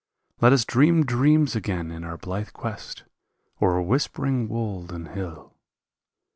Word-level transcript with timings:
Let 0.41 0.51
us 0.51 0.65
dream 0.65 1.05
dreams 1.05 1.55
again 1.55 1.91
in 1.91 2.03
our 2.03 2.17
blithe 2.17 2.53
quest 2.53 3.03
O'er 3.61 3.79
whispering 3.83 4.47
wold 4.49 4.91
and 4.91 5.09
hill. 5.09 5.53